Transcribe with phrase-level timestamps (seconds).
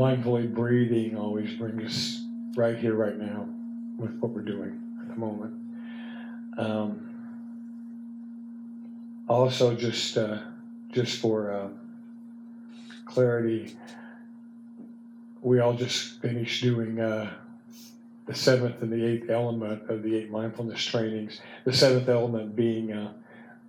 [0.00, 2.24] mindfully breathing always brings us
[2.56, 3.46] right here, right now,
[3.98, 5.52] with what we're doing at the moment.
[6.56, 7.06] Um,
[9.28, 10.38] also, just uh,
[10.90, 11.68] just for uh,
[13.04, 13.76] clarity,
[15.42, 17.30] we all just finished doing uh,
[18.24, 21.42] the seventh and the eighth element of the eight mindfulness trainings.
[21.64, 23.12] The seventh element being uh,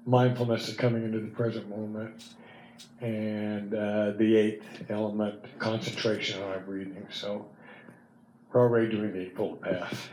[0.05, 2.13] mindfulness of coming into the present moment,
[2.99, 7.07] and uh, the eighth element, concentration on our breathing.
[7.11, 7.47] So
[8.51, 10.09] we're already doing the Eightfold Path.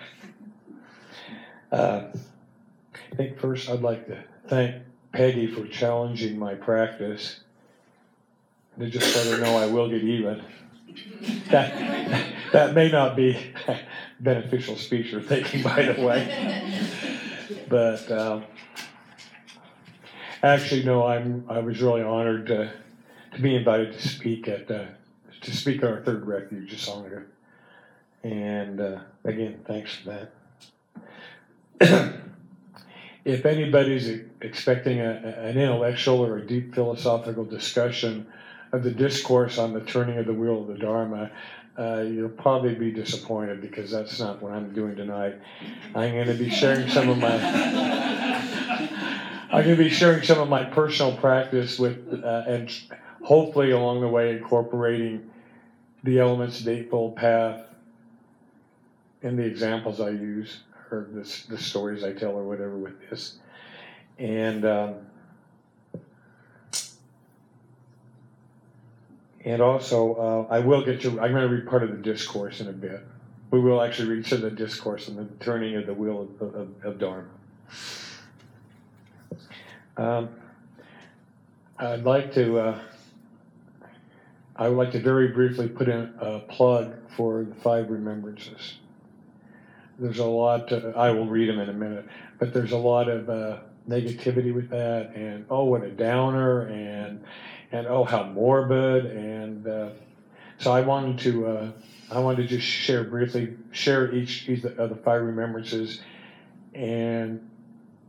[1.70, 2.02] Uh,
[3.12, 7.41] I think first I'd like to thank Peggy for challenging my practice.
[8.78, 10.42] To just let her know I will get even.
[11.50, 13.53] That, that may not be
[14.20, 16.75] beneficial speech or thinking, by the way.
[17.69, 18.44] But um,
[20.42, 22.72] actually, no, I'm I was really honored to,
[23.34, 24.86] to be invited to speak at uh,
[25.41, 27.25] to speak at our third refuge this Sangha.
[28.22, 30.28] And uh, again, thanks for
[31.81, 32.20] that.
[33.25, 38.27] if anybody's expecting a, an intellectual or a deep philosophical discussion
[38.72, 41.31] of the discourse on the turning of the wheel of the Dharma,
[41.78, 45.36] uh, you'll probably be disappointed because that's not what I'm doing tonight.
[45.94, 47.28] I'm going to be sharing some of my.
[49.50, 52.70] I'm going to be sharing some of my personal practice with, uh, and
[53.22, 55.30] hopefully along the way incorporating
[56.04, 57.62] the elements of the Eightfold Path
[59.22, 60.60] in the examples I use
[60.91, 63.38] or the, the stories I tell or whatever with this.
[64.19, 64.94] And um,
[69.44, 71.20] and also, uh, I will get to.
[71.20, 73.00] I'm going to read part of the discourse in a bit.
[73.50, 76.54] We will actually read some of the discourse on the turning of the wheel of,
[76.54, 77.28] of, of Dharma.
[79.98, 80.31] Um,
[81.78, 82.59] I'd like to.
[82.59, 82.81] Uh,
[84.56, 88.78] I would like to very briefly put in a plug for the five remembrances
[89.98, 92.06] there's a lot, to, I will read them in a minute,
[92.38, 97.25] but there's a lot of uh, negativity with that, and oh, what a downer, and
[97.72, 99.91] and oh, how morbid, and uh,
[100.59, 101.70] so I wanted to, uh,
[102.10, 106.00] I wanted to just share briefly, share each, each of the five remembrances,
[106.75, 107.50] and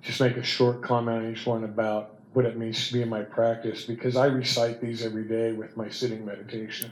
[0.01, 3.09] just make a short comment on each one about what it means to be in
[3.09, 6.91] my practice, because I recite these every day with my sitting meditation.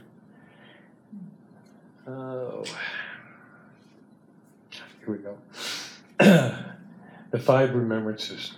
[2.06, 2.64] Oh.
[4.70, 5.38] Here we go.
[7.30, 8.54] the five remembrances.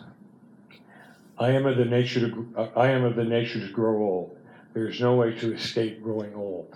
[1.39, 4.37] I am of the nature to uh, I am of the nature to grow old.
[4.75, 6.75] There is no way to escape growing old,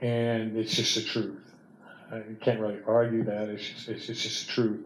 [0.00, 1.38] and it's just the truth.
[2.12, 3.48] You can't really argue that.
[3.48, 4.80] It's just, it's, it's just the truth.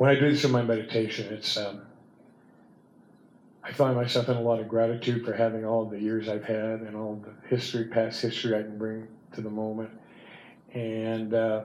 [0.00, 1.82] When I do this in my meditation, it's um,
[3.62, 6.80] I find myself in a lot of gratitude for having all the years I've had
[6.80, 9.90] and all the history, past history I can bring to the moment
[10.72, 11.64] and uh,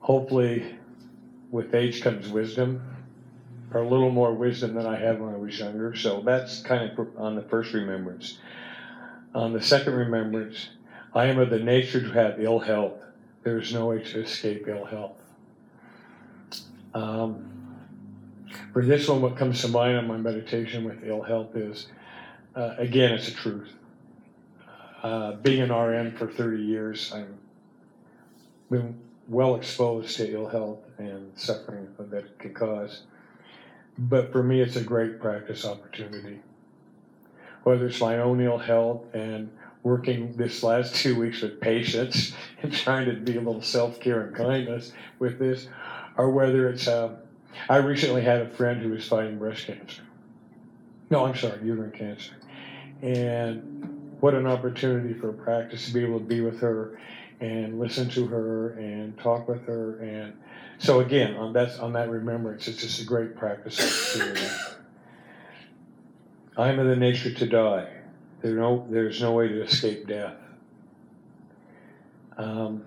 [0.00, 0.74] hopefully,
[1.50, 2.82] with age comes wisdom,
[3.72, 5.96] or a little more wisdom than I had when I was younger.
[5.96, 8.36] So that's kind of on the first remembrance.
[9.34, 10.68] On the second remembrance,
[11.14, 13.00] I am of the nature to have ill health.
[13.44, 15.16] There is no way to escape ill health.
[16.94, 17.46] Um,
[18.72, 21.86] for this one, what comes to mind on my meditation with ill health is,
[22.56, 23.72] uh, again, it's a truth.
[25.02, 27.38] Uh, being an RN for 30 years, I'm
[28.70, 28.94] been
[29.28, 33.02] well exposed to ill health and suffering that it can cause.
[33.98, 36.40] But for me, it's a great practice opportunity.
[37.64, 39.50] Whether it's my own ill health and
[39.82, 42.32] working this last two weeks with patients
[42.62, 45.68] and trying to be a little self care and kindness with this,
[46.20, 47.16] or whether it's, uh,
[47.70, 50.02] I recently had a friend who was fighting breast cancer.
[51.08, 52.32] No, I'm sorry, uterine cancer.
[53.00, 57.00] And what an opportunity for practice to be able to be with her
[57.40, 60.34] and listen to her and talk with her and
[60.76, 64.18] so again on that on that remembrance it's just a great practice.
[66.58, 67.88] I am of the nature to die.
[68.42, 70.36] There no there's no way to escape death.
[72.36, 72.84] Um,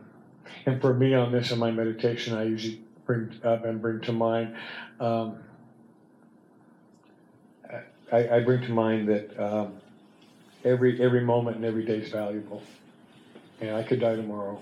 [0.68, 4.14] and for me on this in my meditation I usually bring up and bring to
[4.14, 4.56] mind
[5.00, 5.38] um,
[8.12, 9.74] I, I, bring to mind that um,
[10.64, 12.62] every every moment and every day is valuable
[13.60, 14.60] and I could die tomorrow.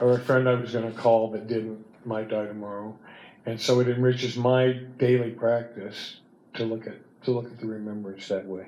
[0.00, 2.96] Or a friend I was going to call but didn't might die tomorrow,
[3.44, 6.18] and so it enriches my daily practice
[6.54, 6.94] to look at
[7.24, 8.66] to look at the remembrance that way.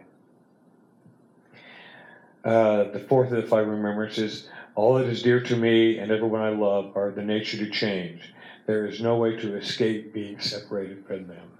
[2.44, 4.48] Uh, the fourth of the five remembrances:
[4.78, 8.32] all that is dear to me and everyone I love are the nature to change.
[8.66, 11.50] There is no way to escape being separated from them.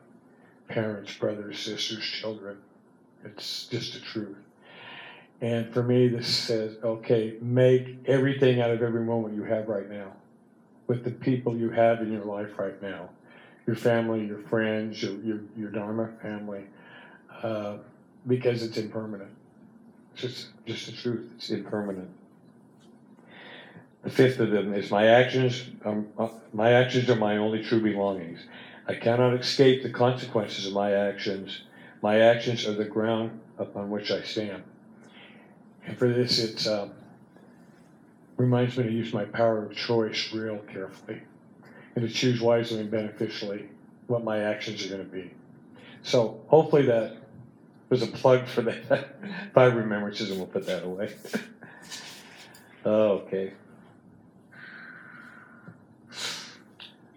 [0.68, 2.58] Parents, brothers, sisters, children.
[3.24, 4.36] It's just the truth.
[5.40, 9.90] And for me, this says, okay, make everything out of every moment you have right
[9.90, 10.12] now
[10.86, 13.08] with the people you have in your life right now
[13.66, 16.62] your family, your friends, your, your, your Dharma family,
[17.42, 17.78] uh,
[18.28, 19.30] because it's impermanent.
[20.12, 22.08] It's just, just the truth, it's impermanent.
[24.02, 27.80] The fifth of them is my actions, um, uh, my actions are my only true
[27.80, 28.40] belongings.
[28.86, 31.62] I cannot escape the consequences of my actions.
[32.00, 34.62] My actions are the ground upon which I stand.
[35.84, 36.92] And for this, it um,
[38.36, 41.20] reminds me to use my power of choice real carefully
[41.96, 43.68] and to choose wisely and beneficially
[44.06, 45.30] what my actions are going to be.
[46.02, 47.16] So hopefully that
[47.88, 49.16] was a plug for that
[49.54, 51.14] five remembrances, and we'll put that away.
[52.86, 53.52] okay.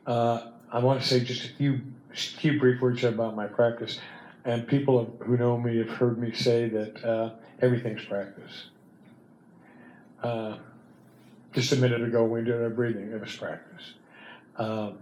[0.06, 1.82] Uh, I want to say just a few,
[2.14, 4.00] few brief words about my practice.
[4.44, 7.32] And people who know me have heard me say that uh,
[7.62, 8.66] everything's practice.
[10.24, 10.58] Uh,
[11.54, 13.94] just a minute ago, when we did our breathing, it was practice.
[14.58, 14.98] Um,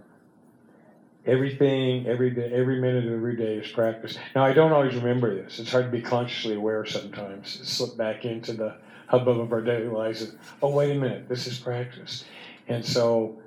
[1.24, 4.18] everything, every day, every minute of every day is practice.
[4.34, 5.58] Now, I don't always remember this.
[5.58, 7.60] It's hard to be consciously aware sometimes.
[7.66, 8.76] Slip back into the
[9.06, 10.22] hubbub of our daily lives.
[10.22, 12.24] And, oh, wait a minute, this is practice.
[12.68, 13.39] And so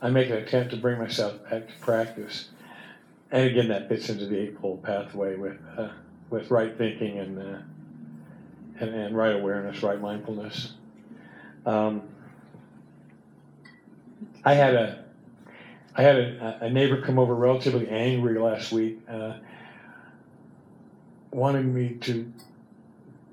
[0.00, 2.48] I make an attempt to bring myself back to practice.
[3.30, 5.88] And again, that fits into the Eightfold Pathway with, uh,
[6.30, 7.58] with right thinking and, uh,
[8.80, 10.74] and, and right awareness, right mindfulness.
[11.64, 12.02] Um,
[14.44, 15.04] I had a
[15.96, 19.34] I had a, a neighbor come over relatively angry last week, uh,
[21.30, 22.30] wanting me to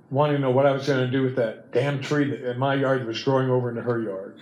[0.10, 2.58] wanting to know what I was going to do with that damn tree that in
[2.58, 4.38] my yard that was growing over into her yard,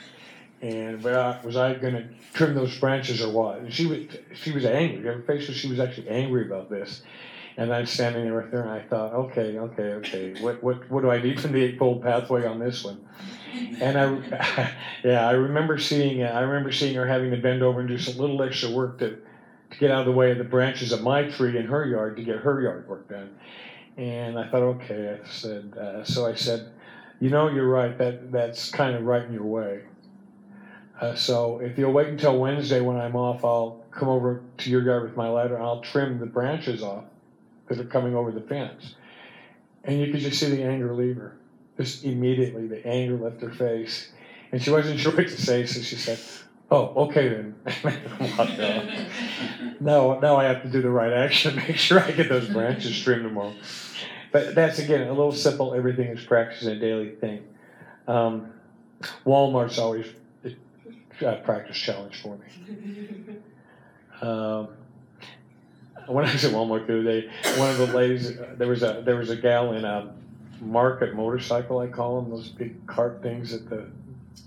[0.62, 3.60] and was I going to trim those branches or what?
[3.60, 4.06] And she was
[4.36, 5.04] she was angry.
[5.04, 7.02] Her face was she was actually angry about this.
[7.58, 11.02] And I'm standing there with her, and I thought, okay, okay, okay, what, what, what
[11.02, 13.06] do I need from the Eightfold Pathway on this one?
[13.82, 14.74] And I,
[15.04, 18.18] yeah, I remember seeing, I remember seeing her having to bend over and do some
[18.18, 19.18] little extra work to,
[19.72, 22.16] to get out of the way of the branches of my tree in her yard
[22.16, 23.36] to get her yard work done.
[23.98, 26.72] And I thought, okay, I said, uh, so I said,
[27.20, 27.96] you know, you're right.
[27.98, 29.82] That that's kind of right in your way.
[31.02, 34.84] Uh, so if you'll wait until Wednesday when I'm off, I'll come over to your
[34.84, 37.06] yard with my ladder and I'll trim the branches off
[37.68, 38.94] that are coming over the fence.
[39.84, 41.36] And you could just see the anger leave her.
[41.76, 44.12] Just immediately, the anger left her face.
[44.52, 46.20] And she wasn't sure what to say, so she said,
[46.70, 47.56] Oh, okay then.
[49.82, 52.98] now, now I have to do the right action, make sure I get those branches
[53.02, 53.54] trimmed tomorrow.
[54.32, 55.74] But that's again a little simple.
[55.74, 57.44] Everything is practice a daily thing.
[58.08, 58.54] Um,
[59.26, 60.06] Walmart's always
[61.44, 63.36] practice challenge for me.
[64.22, 64.70] Um,
[66.08, 69.02] when I was at Walmart the other day, one of the ladies, there was a
[69.06, 70.14] there was a gal in a
[70.62, 73.88] market motorcycle, I call them those big cart things that the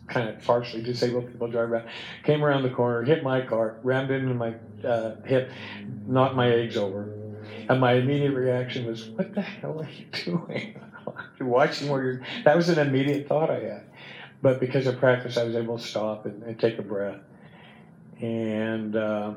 [0.06, 1.88] kind of partially disabled people drive around.
[2.22, 4.54] Came around the corner, hit my cart, rammed into my
[4.86, 5.50] uh, hip,
[6.06, 7.08] knocked my eggs over,
[7.68, 10.80] and my immediate reaction was, "What the hell are you doing?
[11.38, 13.82] you're watching where you're." That was an immediate thought I had,
[14.44, 17.20] but because of practice, I was able to stop and, and take a breath,
[18.20, 18.94] and.
[18.94, 19.34] Uh,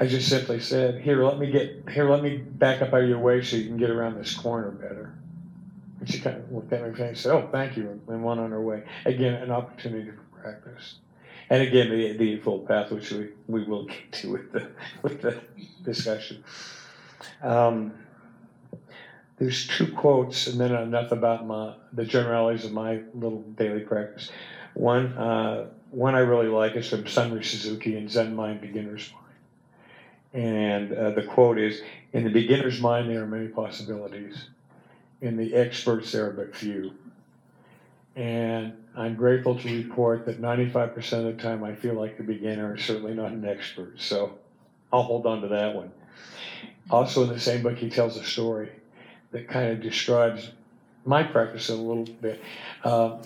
[0.00, 2.08] I just simply said, "Here, let me get here.
[2.08, 4.70] Let me back up out of your way so you can get around this corner
[4.70, 5.12] better."
[5.98, 8.52] And she kind of looked at me and said, "Oh, thank you," and went on
[8.52, 8.84] her way.
[9.06, 10.96] Again, an opportunity for practice.
[11.50, 14.68] And again, the the Eightfold Path, which we, we will get to with the
[15.02, 15.40] with the
[15.82, 16.44] discussion.
[17.42, 17.92] Um,
[19.38, 24.30] there's two quotes, and then enough about my the generalities of my little daily practice.
[24.74, 29.24] One, uh, one I really like is from Shunryu Suzuki in Zen Mind Beginner's Mind.
[30.34, 31.80] And uh, the quote is
[32.12, 34.48] In the beginner's mind, there are many possibilities.
[35.20, 36.92] In the experts, there are but few.
[38.14, 42.76] And I'm grateful to report that 95% of the time I feel like a beginner,
[42.76, 44.00] certainly not an expert.
[44.00, 44.38] So
[44.92, 45.92] I'll hold on to that one.
[46.90, 48.70] Also, in the same book, he tells a story
[49.30, 50.50] that kind of describes
[51.04, 52.40] my practice a little bit.
[52.84, 53.18] Uh,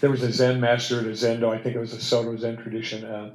[0.00, 2.56] there was a Zen master at a Zendo, I think it was a Soto Zen
[2.56, 3.04] tradition.
[3.04, 3.30] Uh,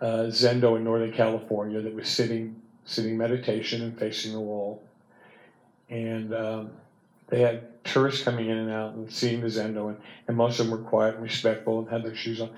[0.00, 4.82] uh, Zendo in Northern California that was sitting sitting meditation and facing the wall,
[5.90, 6.70] and um,
[7.28, 10.66] they had tourists coming in and out and seeing the Zendo, and, and most of
[10.66, 12.50] them were quiet and respectful and had their shoes on.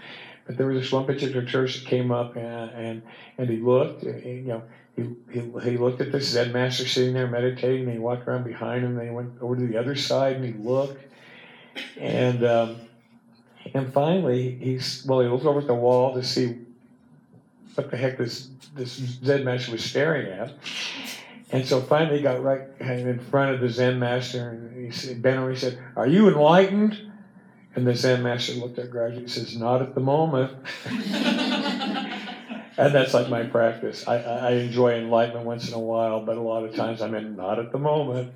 [0.46, 3.02] But there was this one particular tourist that came up and and,
[3.38, 4.62] and he looked, and, you know.
[4.96, 8.44] He, he, he looked at this Zen master sitting there meditating, and he walked around
[8.44, 11.02] behind him, and he went over to the other side, and he looked,
[11.98, 12.76] and um,
[13.74, 16.58] and finally he's well, he looked over at the wall to see
[17.74, 18.92] what the heck this this
[19.24, 20.52] Zen master was staring at.
[21.50, 25.20] And so finally he got right in front of the Zen master and he said,
[25.20, 27.12] bent over, he said, Are you enlightened?
[27.74, 30.52] And the Zen master looked at Guruji and says, Not at the moment.
[32.86, 34.06] and that's like my practice.
[34.06, 37.36] I, I enjoy enlightenment once in a while, but a lot of times I'm in
[37.36, 38.32] not at the moment.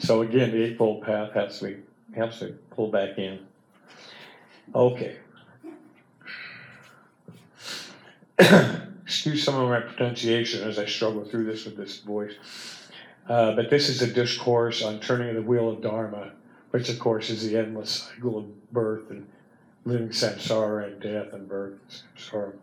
[0.00, 1.76] So again, the Eightfold Path helps me,
[2.14, 3.40] helps me pull back in.
[4.74, 5.16] Okay.
[9.04, 12.34] Excuse some of my pronunciation as I struggle through this with this voice.
[13.28, 16.32] Uh, but this is a discourse on turning the wheel of Dharma,
[16.70, 19.28] which of course is the endless cycle of birth and
[19.84, 21.74] living samsara and death and birth
[22.16, 22.54] samsara.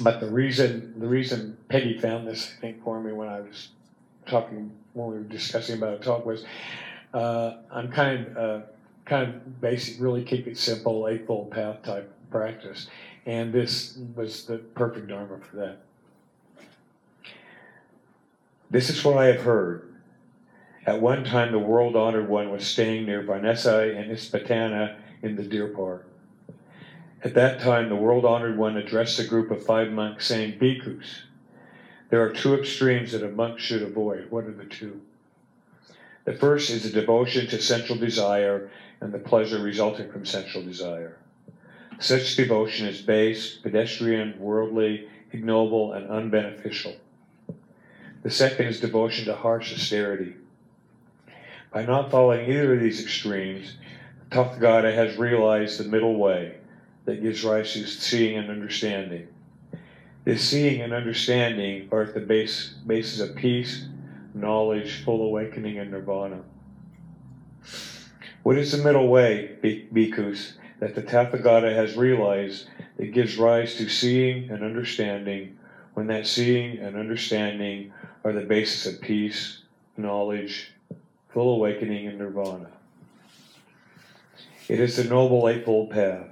[0.00, 3.68] But the reason the reason Peggy found this, I think, for me when I was
[4.26, 6.44] talking when we were discussing about a talk was
[7.12, 8.66] uh, I'm kind of uh,
[9.04, 12.86] kind of basic, really keep it simple, eightfold path type practice,
[13.26, 15.78] and this was the perfect dharma for that.
[18.70, 19.92] This is what I have heard.
[20.86, 25.42] At one time, the world honored one was staying near Varanasi and Isipatana in the
[25.42, 26.06] deer park.
[27.22, 31.24] At that time, the world honored one addressed a group of five monks saying, Bhikkhus,
[32.08, 34.30] there are two extremes that a monk should avoid.
[34.30, 35.02] What are the two?
[36.24, 38.70] The first is a devotion to sensual desire
[39.02, 41.18] and the pleasure resulting from sensual desire.
[41.98, 46.96] Such devotion is base, pedestrian, worldly, ignoble, and unbeneficial.
[48.22, 50.36] The second is devotion to harsh austerity.
[51.70, 53.76] By not following either of these extremes,
[54.30, 56.59] Tathagata has realized the middle way
[57.10, 59.26] that gives rise to seeing and understanding.
[60.22, 63.86] This seeing and understanding are at the base, basis of peace,
[64.32, 66.38] knowledge, full awakening, and nirvana.
[68.44, 73.88] What is the middle way, bhikkhus, that the Tathagata has realized that gives rise to
[73.88, 75.58] seeing and understanding
[75.94, 79.62] when that seeing and understanding are the basis of peace,
[79.96, 80.70] knowledge,
[81.30, 82.70] full awakening, and nirvana?
[84.68, 86.28] It is the Noble Eightfold Path,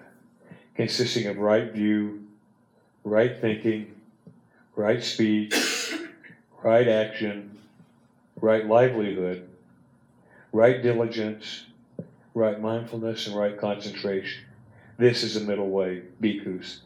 [0.79, 2.23] consisting of right view,
[3.03, 4.01] right thinking,
[4.77, 5.53] right speech,
[6.63, 7.59] right action,
[8.41, 9.49] right livelihood,
[10.53, 11.65] right diligence,
[12.33, 14.45] right mindfulness, and right concentration.
[14.99, 16.79] This is the middle way, bhikkhus,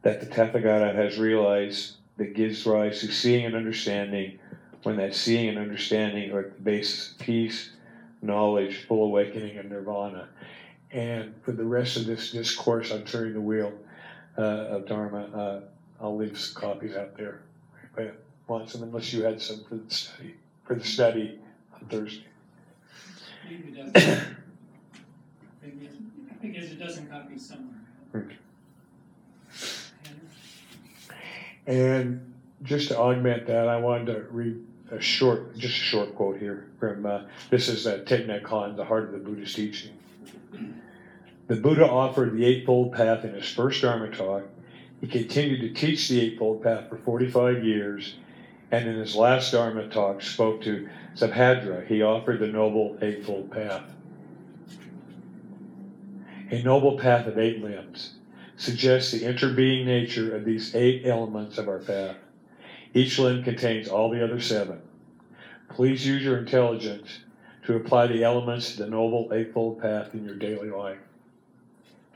[0.00, 4.38] that the Tathagata has realized that gives rise to seeing and understanding
[4.84, 7.72] when that seeing and understanding are at the basis of peace,
[8.22, 10.30] knowledge, full awakening, and nirvana.
[10.90, 13.72] And for the rest of this discourse on turning the wheel
[14.38, 15.60] uh, of Dharma, uh,
[16.00, 17.40] I'll leave some copies out there.
[17.96, 18.14] If
[18.46, 21.38] want some, unless you had some for the study for the study
[21.74, 22.24] on Thursday.
[23.44, 24.26] Maybe it doesn't.
[26.40, 27.74] think it doesn't copies somewhere.
[28.14, 28.36] Okay.
[31.66, 36.38] And just to augment that, I wanted to read a short, just a short quote
[36.38, 39.92] here from uh, this is uh, Thich Nhat Hanh, the heart of the Buddhist teaching.
[41.46, 44.44] The Buddha offered the Eightfold Path in his first Dharma talk.
[45.00, 48.16] He continued to teach the Eightfold Path for 45 years,
[48.70, 51.86] and in his last Dharma talk spoke to Subhadra.
[51.86, 53.84] He offered the Noble Eightfold Path
[56.50, 58.14] a noble path of eight limbs,
[58.56, 62.16] suggests the interbeing nature of these eight elements of our path.
[62.94, 64.80] Each limb contains all the other seven.
[65.68, 67.20] Please use your intelligence
[67.68, 70.96] to apply the elements to the noble eightfold path in your daily life.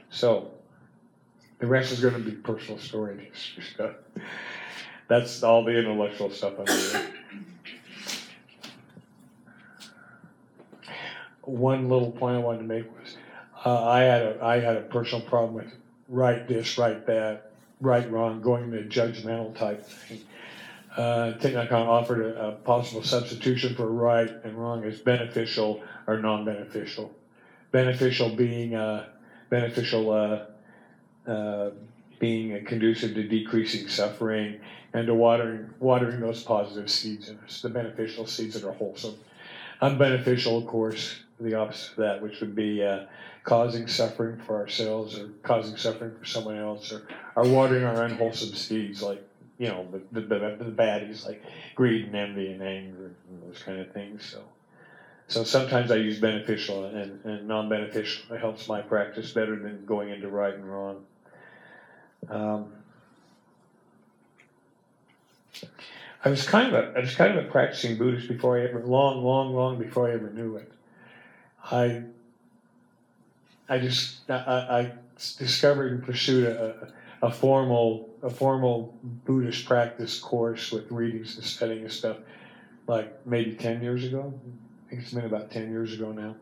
[0.09, 0.51] So,
[1.59, 3.31] the rest is going to be personal story
[3.75, 3.97] stuff.
[5.09, 7.13] That's all the intellectual stuff I'm doing.
[11.43, 13.17] One little point I wanted to make was
[13.67, 15.75] uh, I had a I had a personal problem with
[16.09, 20.21] right this, right that, right wrong, going the judgmental type thing.
[20.97, 27.11] Uh, Hanh offered a, a, possible substitution for right and wrong as beneficial or non-beneficial.
[27.71, 29.07] Beneficial being uh,
[29.49, 31.71] beneficial uh, uh
[32.19, 34.61] being conducive to decreasing suffering
[34.93, 39.15] and to watering watering those positive seeds in us, the beneficial seeds that are wholesome.
[39.81, 43.07] Unbeneficial, of course, the opposite of that, which would be uh,
[43.45, 47.03] causing suffering for ourselves or causing suffering for someone else or,
[47.35, 49.27] or watering our unwholesome seeds like
[49.63, 51.41] you know the, the, the, baddies like
[51.77, 54.43] greed and envy and anger and those kind of things so
[55.29, 58.35] so sometimes I use beneficial and, and non-beneficial.
[58.35, 61.05] It helps my practice better than going into right and wrong.
[62.29, 62.73] Um,
[66.25, 68.85] I was kind of a I was kind of a practicing Buddhist before I ever
[68.85, 70.71] long, long, long before I ever knew it.
[71.71, 72.03] I
[73.69, 74.93] I just I, I
[75.39, 76.93] discovered and pursued a,
[77.23, 82.19] a formal a formal Buddhist practice course with readings and studying and stuff
[82.87, 84.35] like maybe ten years ago.
[84.87, 86.35] I think it's been about ten years ago now.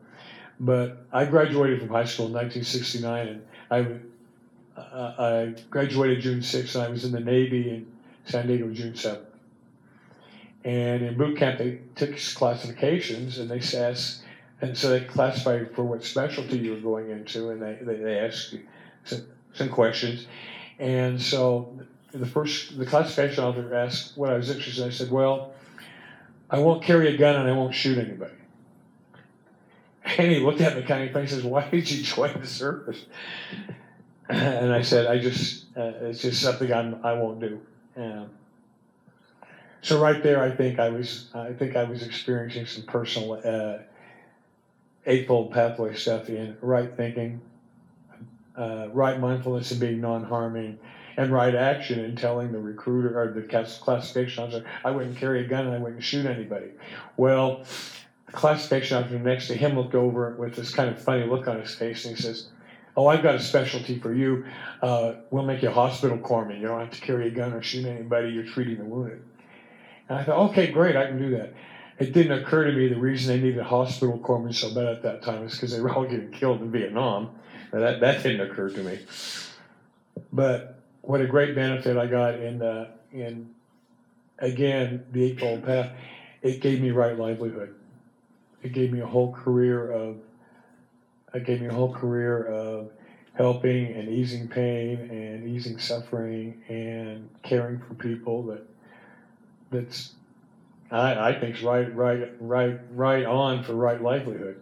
[0.61, 6.75] But I graduated from high school in 1969, and I, uh, I graduated June 6th,
[6.75, 7.91] and I was in the Navy in
[8.25, 9.25] San Diego June 7th.
[10.63, 14.21] And in boot camp, they took classifications, and they asked,
[14.61, 18.19] and so they classified for what specialty you were going into, and they, they, they
[18.19, 18.61] asked you
[19.03, 19.23] some,
[19.55, 20.27] some questions.
[20.81, 21.79] And so
[22.11, 24.87] the first, the classification officer asked what I was interested in.
[24.87, 25.53] I said, well,
[26.49, 28.33] I won't carry a gun and I won't shoot anybody.
[30.17, 32.47] And he looked at me kind of funny and says, why did you join the
[32.47, 33.05] service?
[34.29, 37.59] And I said, I just, uh, it's just something I'm, I won't do.
[37.97, 38.29] Um,
[39.81, 43.83] so right there, I think I was, I think I was experiencing some personal, uh,
[45.05, 47.41] eightfold pathway stuff in right thinking,
[48.57, 50.77] uh, right mindfulness and being non-harming,
[51.17, 55.47] and right action in telling the recruiter or the classification officer, I wouldn't carry a
[55.47, 56.71] gun and I wouldn't shoot anybody.
[57.17, 57.65] Well,
[58.25, 61.59] the classification officer next to him looked over with this kind of funny look on
[61.59, 62.47] his face and he says,
[62.95, 64.45] Oh, I've got a specialty for you.
[64.81, 66.59] Uh, we'll make you a hospital corpsman.
[66.59, 68.29] You don't have to carry a gun or shoot anybody.
[68.31, 69.23] You're treating the wounded.
[70.09, 71.53] And I thought, okay, great, I can do that.
[71.99, 75.21] It didn't occur to me the reason they needed hospital corpsmen so bad at that
[75.21, 77.29] time is because they were all getting killed in Vietnam.
[77.71, 78.99] That, that didn't occur to me.
[80.31, 83.49] But what a great benefit I got in, uh, in
[84.39, 85.91] again, the Eightfold Path.
[86.41, 87.75] It gave me right livelihood.
[88.61, 90.17] It gave me a whole career of,
[91.33, 92.91] it gave me a whole career of
[93.33, 98.67] helping and easing pain and easing suffering and caring for people that,
[99.71, 100.11] that's,
[100.91, 104.61] I, I think's right, right, right, right on for right livelihood.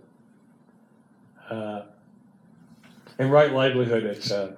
[1.50, 1.82] Uh,
[3.20, 4.54] and right livelihood, it's, uh,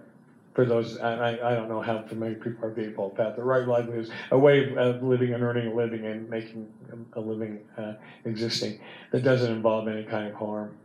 [0.53, 3.35] for those, I, I, don't know how familiar people are with Eightfold Path.
[3.37, 6.71] The right livelihood is a way of living and earning a living and making
[7.13, 7.93] a living uh,
[8.25, 8.79] existing
[9.11, 10.75] that doesn't involve any kind of harm.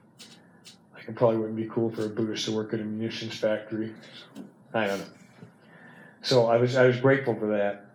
[0.95, 3.93] Like it probably wouldn't be cool for a Buddhist to work at a munitions factory.
[4.73, 5.07] I don't know.
[6.23, 7.87] So I was I was grateful for that,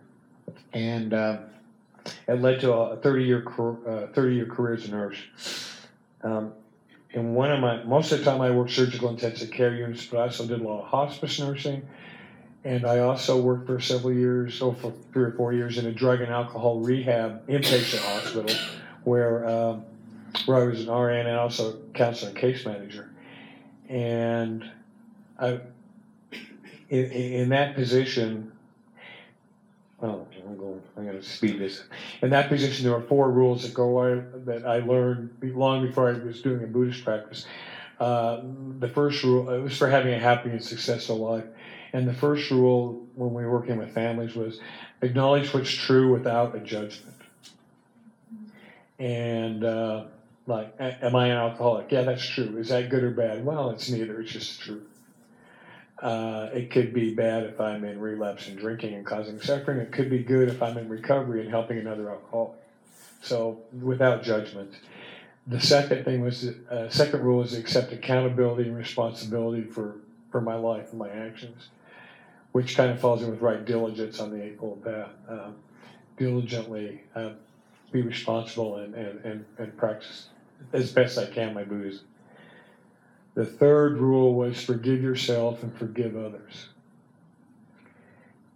[0.72, 1.38] and um,
[2.28, 3.44] it led to a 30 year
[3.86, 5.18] uh, 30 year career as a nurse.
[6.22, 6.52] Um,
[7.12, 10.18] in one of my most of the time I worked surgical intensive care units, but
[10.18, 11.82] I also did a lot of hospice nursing,
[12.64, 15.92] and I also worked for several years, oh, for three or four years in a
[15.92, 18.54] drug and alcohol rehab inpatient hospital,
[19.04, 19.84] where um,
[20.46, 23.10] where I was an RN and also counselor and case manager,
[23.88, 24.68] and
[25.38, 25.60] I
[26.88, 28.51] in, in that position.
[30.02, 30.82] Oh, I'm going.
[30.96, 31.84] I'm going to speed this.
[32.22, 36.14] In that position, there are four rules that go that I learned long before I
[36.14, 37.46] was doing a Buddhist practice.
[38.00, 38.40] Uh,
[38.80, 41.44] the first rule it was for having a happy and successful life,
[41.92, 44.58] and the first rule when we were working with families was
[45.02, 47.14] acknowledge what's true without a judgment.
[48.98, 50.04] And uh,
[50.46, 51.92] like, am I an alcoholic?
[51.92, 52.56] Yeah, that's true.
[52.56, 53.44] Is that good or bad?
[53.44, 54.20] Well, it's neither.
[54.20, 54.91] It's just truth.
[56.02, 59.78] Uh, it could be bad if I'm in relapse and drinking and causing suffering.
[59.78, 62.58] It could be good if I'm in recovery and helping another alcoholic.
[63.22, 64.74] So without judgment.
[65.46, 69.96] The second thing was, uh, second rule is to accept accountability and responsibility for,
[70.30, 71.68] for my life and my actions,
[72.50, 75.10] which kind of falls in with right diligence on the Eightfold Path.
[75.28, 75.54] Um,
[76.16, 77.30] diligently uh,
[77.92, 80.28] be responsible and, and, and, and practice
[80.72, 82.06] as best I can my Buddhism.
[83.34, 86.68] The third rule was forgive yourself and forgive others.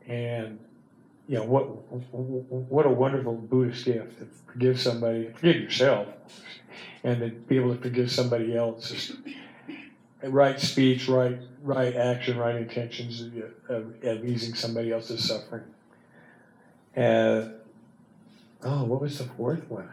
[0.07, 0.59] And
[1.29, 1.65] you know what
[2.71, 6.09] what a wonderful Buddhist gift to forgive somebody, forgive yourself,
[7.03, 9.13] and to be able to forgive somebody else.
[10.23, 13.23] Right speech, right right action, right intentions
[13.69, 15.65] of, of easing somebody else's suffering.
[16.97, 17.49] Uh,
[18.63, 19.91] oh, what was the fourth one?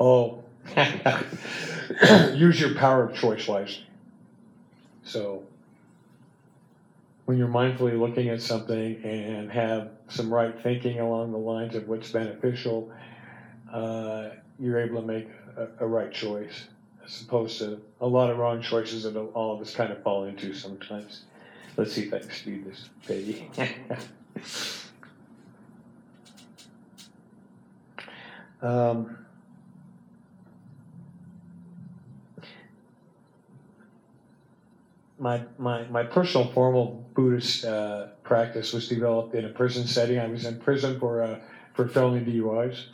[0.00, 0.44] Oh,
[2.34, 3.86] use your power of choice wisely.
[5.02, 5.44] So,
[7.24, 11.88] when you're mindfully looking at something and have some right thinking along the lines of
[11.88, 12.90] what's beneficial,
[13.72, 16.68] uh, you're able to make a, a, right choice
[17.04, 20.24] as opposed to a lot of wrong choices that all of us kind of fall
[20.24, 21.22] into sometimes.
[21.76, 23.50] Let's see if I can speed this, baby.
[28.62, 29.18] um,
[35.18, 40.18] my, my, my personal formal Buddhist uh, practice was developed in a prison setting.
[40.18, 41.40] I was in prison for uh,
[41.74, 42.86] for felony DUIs,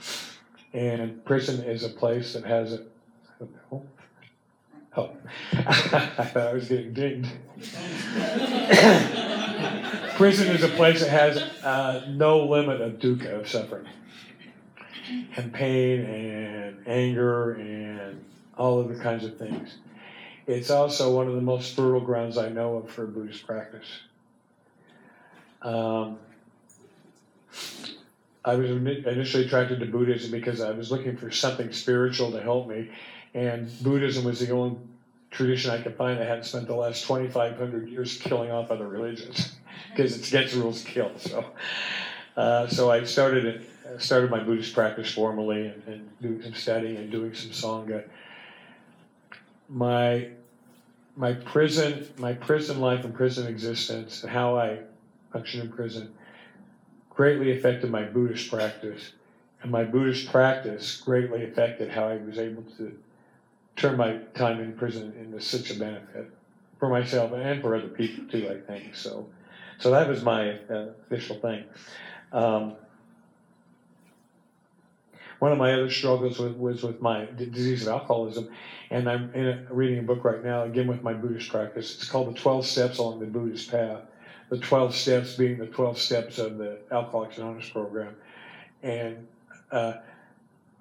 [0.72, 2.80] and prison is a place that has a.
[4.96, 4.96] Oh.
[4.96, 7.28] I thought I was getting dinged.
[10.16, 13.88] prison is a place that has uh, no limit of dukkha of suffering.
[15.36, 18.24] and pain and anger and
[18.56, 19.78] all of the kinds of things.
[20.46, 23.86] It's also one of the most fertile grounds I know of for Buddhist practice.
[25.62, 26.18] Um,
[28.44, 32.68] I was initially attracted to Buddhism because I was looking for something spiritual to help
[32.68, 32.90] me,
[33.32, 34.76] and Buddhism was the only
[35.30, 39.56] tradition I could find that hadn't spent the last 2,500 years killing off other religions
[39.90, 41.10] because it's gets rules kill.
[41.18, 41.44] So,
[42.36, 46.96] uh, so I started it, started my Buddhist practice formally and, and doing some studying
[46.96, 48.04] and doing some sangha.
[49.68, 50.28] My
[51.16, 54.80] my prison my prison life and prison existence and how I
[55.32, 56.12] function in prison
[57.10, 59.12] greatly affected my Buddhist practice,
[59.62, 62.96] and my Buddhist practice greatly affected how I was able to
[63.76, 66.30] turn my time in prison into such a benefit
[66.78, 68.48] for myself and for other people too.
[68.50, 69.26] I think so.
[69.78, 71.64] So that was my uh, official thing.
[72.32, 72.74] Um,
[75.44, 78.48] one of my other struggles was, was with my d- disease of alcoholism,
[78.90, 81.96] and I'm in a, reading a book right now again with my Buddhist practice.
[81.96, 84.00] It's called the Twelve Steps Along the Buddhist Path.
[84.48, 88.16] The twelve steps being the twelve steps of the Alcoholics Anonymous program,
[88.82, 89.26] and
[89.70, 89.94] uh,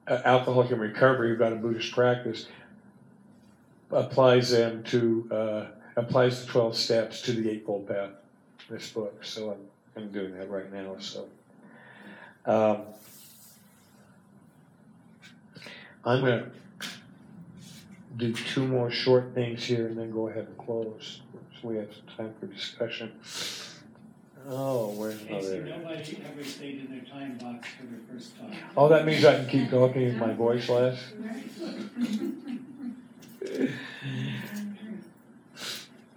[0.08, 2.46] uh, alcoholic in recovery who've got a Buddhist practice
[3.92, 5.66] applies them to uh,
[5.98, 8.12] applies the twelve steps to the Eightfold Path.
[8.70, 10.96] This book, so I'm, I'm doing that right now.
[11.00, 11.28] So.
[12.46, 12.78] Um,
[16.06, 16.52] I'm gonna
[18.18, 21.22] do two more short things here and then go ahead and close,
[21.62, 23.12] so we have some time for discussion.
[24.48, 25.64] Oh, where's Okay, so another?
[25.64, 28.50] nobody ever stayed in their time box for their first talk.
[28.76, 31.14] Oh, that means I can keep talking and my voice lasts?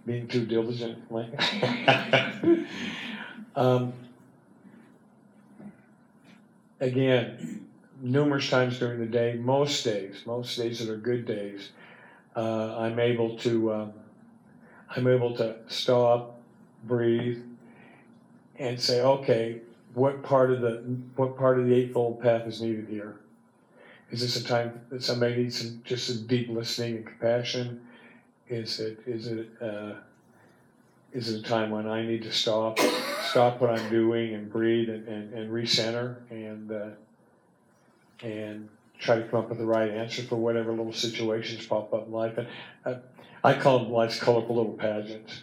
[0.04, 1.30] Being too diligent, Mike?
[3.56, 3.94] Um,
[6.78, 7.65] Again,
[8.00, 11.70] numerous times during the day, most days, most days that are good days,
[12.34, 13.92] uh, I'm able to, um,
[14.94, 16.38] I'm able to stop,
[16.84, 17.42] breathe,
[18.58, 19.60] and say, okay,
[19.94, 20.82] what part of the,
[21.16, 23.16] what part of the Eightfold Path is needed here?
[24.10, 27.80] Is this a time that somebody needs some, just some deep listening and compassion?
[28.48, 29.94] Is it, is it, uh,
[31.12, 32.78] is it a time when I need to stop,
[33.30, 36.88] stop what I'm doing and breathe and, and, and recenter and, uh,
[38.22, 42.06] and try to come up with the right answer for whatever little situations pop up
[42.06, 42.38] in life?
[42.38, 42.48] And
[42.84, 42.94] uh,
[43.44, 45.42] I call them life's colorful little pageants.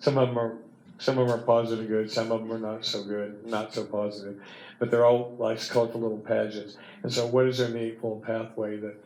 [0.00, 0.54] Some of them are,
[0.98, 3.84] some of them are positive good, some of them are not so good, not so
[3.84, 4.40] positive,
[4.78, 6.76] but they're all life's colorful little pageants.
[7.02, 8.96] And so, what is there in the eightfold pathway that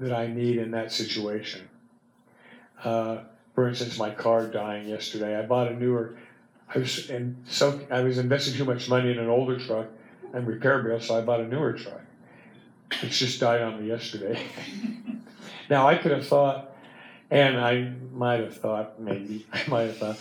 [0.00, 1.68] that I need in that situation?
[2.82, 3.18] Uh,
[3.54, 5.38] for instance, my car dying yesterday.
[5.38, 6.16] I bought a newer.
[6.74, 9.86] I was and so I was investing too much money in an older truck
[10.32, 12.00] and repair bills, so I bought a newer truck.
[13.02, 14.42] It's just died on me yesterday.
[15.70, 16.74] now I could have thought,
[17.30, 20.18] and I might have thought, maybe I might have thought,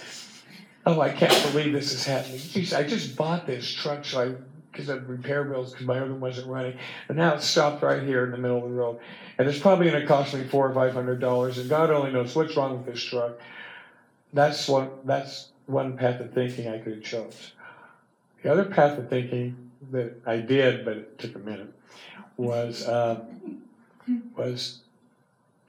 [0.85, 2.39] oh, I can't believe this is happening.
[2.39, 4.35] Geez, I just bought this truck, so I
[4.73, 6.75] because of repair bills because my other one wasn't running,
[7.07, 8.99] and now it's stopped right here in the middle of the road,
[9.37, 12.11] and it's probably going to cost me four or five hundred dollars, and God only
[12.11, 13.33] knows what's wrong with this truck.
[14.33, 14.89] That's one.
[15.05, 17.53] That's one path of thinking I could have chose.
[18.41, 21.72] The other path of thinking that I did, but it took a minute,
[22.37, 23.23] was uh,
[24.35, 24.79] was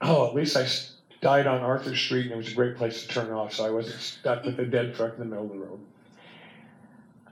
[0.01, 0.67] oh, at least I
[1.21, 3.71] died on Arthur Street, and it was a great place to turn off, so I
[3.71, 5.79] wasn't stuck with a dead truck in the middle of the road.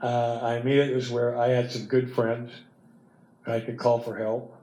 [0.02, 2.50] Uh, I immediately was where I had some good friends
[3.46, 4.54] I could call for help,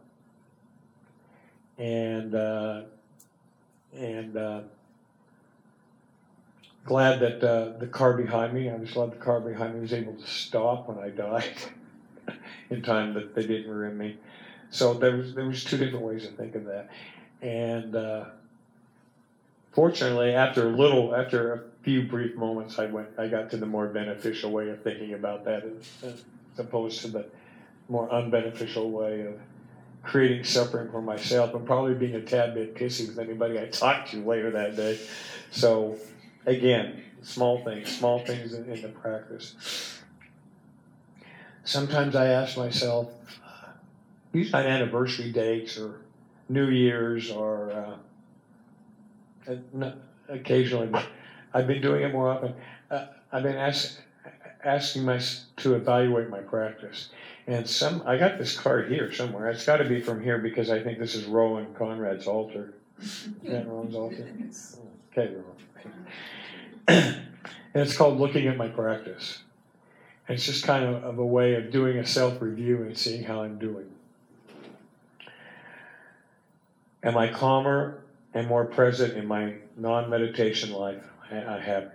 [1.78, 2.82] and uh,
[3.96, 4.62] and uh,
[6.86, 8.70] glad that uh, the car behind me.
[8.70, 11.58] I was glad the car behind me was able to stop when I died
[12.70, 14.18] in time that they didn't ruin me.
[14.72, 16.90] So there was there was two different ways of that,
[17.42, 18.26] and uh,
[19.74, 23.66] fortunately, after a little, after a few brief moments, I went, I got to the
[23.66, 26.24] more beneficial way of thinking about that, as, as
[26.58, 27.26] opposed to the
[27.90, 29.34] more unbeneficial way of
[30.04, 34.12] creating suffering for myself and probably being a tad bit pissy with anybody I talked
[34.12, 35.00] to later that day.
[35.52, 35.98] So,
[36.46, 40.00] again, small things, small things in, in the practice.
[41.64, 43.12] Sometimes I ask myself,
[44.32, 46.02] these on anniversary dates or
[46.50, 47.98] New Year's or
[49.48, 49.92] uh, uh,
[50.30, 51.06] occasionally, but
[51.54, 52.54] I've been doing it more often.
[52.90, 54.00] Uh, I've been ask,
[54.64, 55.22] asking my
[55.58, 57.10] to evaluate my practice,
[57.48, 59.50] and some I got this card here somewhere.
[59.50, 62.74] It's got to be from here because I think this is Rowan Conrad's altar.
[63.02, 64.28] Is that Rowan's altar?
[65.14, 66.06] Okay, Rowan.
[66.88, 67.26] and
[67.74, 69.40] it's called looking at my practice.
[70.26, 73.24] And it's just kind of, of a way of doing a self review and seeing
[73.24, 73.90] how I'm doing.
[77.04, 81.92] Am I calmer and more present in my non-meditation life I I have?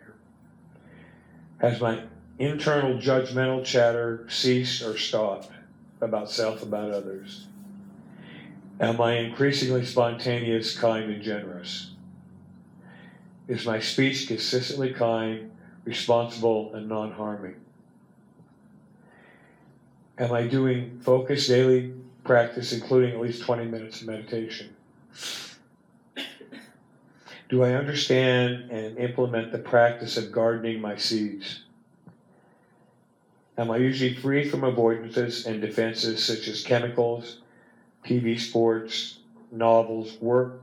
[1.59, 2.03] Has my
[2.39, 5.49] internal judgmental chatter ceased or stopped
[6.01, 7.47] about self, about others?
[8.81, 11.93] Am I increasingly spontaneous, kind, and generous?
[13.49, 15.53] Is my speech consistently kind,
[15.85, 17.57] responsible, and non harming?
[20.19, 24.76] Am I doing focused daily practice, including at least 20 minutes of meditation?
[27.49, 31.61] Do I understand and implement the practice of gardening my seeds?
[33.57, 37.39] Am I usually free from avoidances and defenses such as chemicals,
[38.05, 39.21] TV sports,
[39.53, 40.61] novels, work,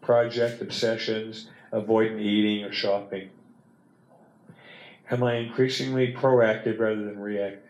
[0.00, 3.28] project obsessions, avoiding eating or shopping?
[5.10, 7.60] Am I increasingly proactive rather than reactive?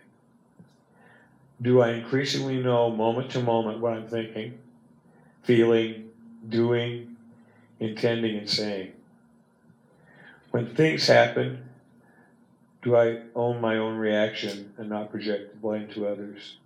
[1.61, 4.59] Do I increasingly know moment to moment what I'm thinking,
[5.43, 6.11] feeling,
[6.49, 7.17] doing,
[7.81, 8.93] intending, and saying?
[10.51, 11.69] When things happen,
[12.83, 16.57] do I own my own reaction and not project the blame to others?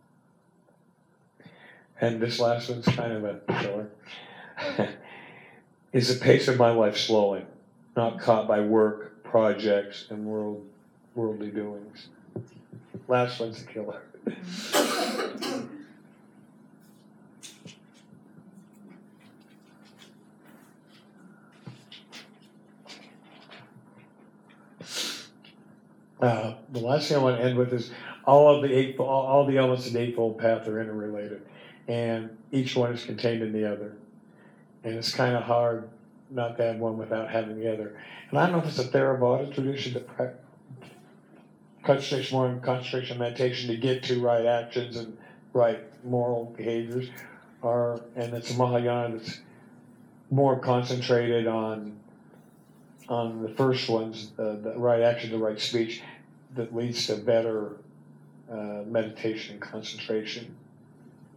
[2.00, 3.88] And this last one's kind of a killer.
[5.92, 7.46] Is the pace of my life slowing,
[7.96, 10.64] not caught by work, projects, and world,
[11.14, 12.08] worldly doings?
[13.08, 14.02] Last one's a killer.
[26.20, 27.92] Uh, the last thing I want to end with is
[28.24, 31.42] all of the eight, all, all the elements of the eightfold path are interrelated,
[31.86, 33.96] and each one is contained in the other.
[34.84, 35.88] And it's kind of hard
[36.30, 37.96] not to have one without having the other.
[38.30, 40.34] And I don't know if it's a Theravada tradition that prac-
[41.84, 45.16] concentrates more on concentration meditation to get to right actions and
[45.52, 47.08] right moral behaviors,
[47.62, 49.40] or and it's a Mahayana that's
[50.30, 51.98] more concentrated on
[53.08, 56.02] on the first ones, the, the right action, the right speech,
[56.54, 57.76] that leads to better
[58.50, 60.54] uh, meditation and concentration.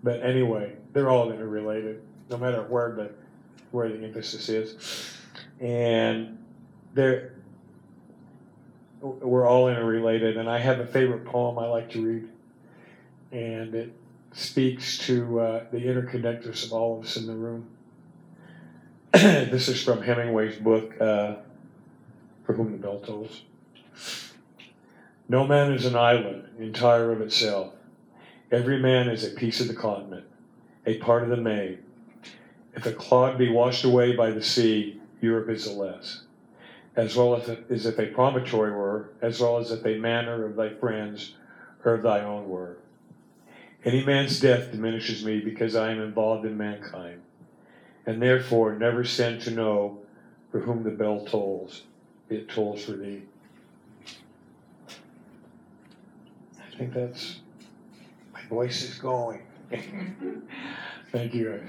[0.03, 3.11] But anyway, they're all interrelated, no matter where the
[3.71, 5.17] where the emphasis is,
[5.59, 6.37] and
[6.93, 7.33] they're
[9.01, 10.37] we're all interrelated.
[10.37, 12.29] And I have a favorite poem I like to read,
[13.31, 13.93] and it
[14.33, 17.67] speaks to uh, the interconnectedness of all of us in the room.
[19.13, 20.99] this is from Hemingway's book.
[20.99, 21.35] Uh,
[22.43, 23.43] for whom the bell tolls.
[25.29, 27.73] No man is an island, entire of itself.
[28.51, 30.25] Every man is a piece of the continent,
[30.85, 31.79] a part of the main.
[32.75, 36.23] If a clod be washed away by the sea, Europe is the less.
[36.95, 40.55] As well as, as if a promontory were, as well as if a manner of
[40.55, 41.35] thy friends
[41.85, 42.77] or of thy own were.
[43.85, 47.21] Any man's death diminishes me because I am involved in mankind,
[48.05, 49.99] and therefore never send to know
[50.51, 51.83] for whom the bell tolls
[52.31, 53.23] it tolls for thee.
[56.59, 57.41] I think that's,
[58.33, 59.41] my voice is going.
[61.11, 61.61] Thank you.